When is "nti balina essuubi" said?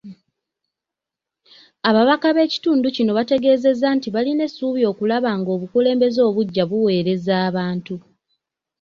3.95-4.81